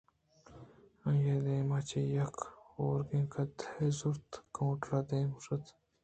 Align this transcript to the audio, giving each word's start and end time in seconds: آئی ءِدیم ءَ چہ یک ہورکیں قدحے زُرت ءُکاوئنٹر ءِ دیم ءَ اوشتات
آئی 1.07 1.29
ءِدیم 1.35 1.69
ءَ 1.77 1.87
چہ 1.89 1.99
یک 2.17 2.35
ہورکیں 2.71 3.25
قدحے 3.33 3.85
زُرت 3.97 4.31
ءُکاوئنٹر 4.39 4.91
ءِ 4.97 5.07
دیم 5.09 5.29
ءَ 5.33 5.35
اوشتات 5.35 5.65